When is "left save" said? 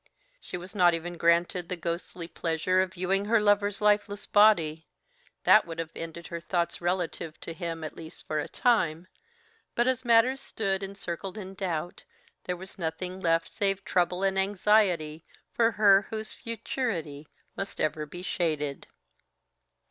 13.19-13.85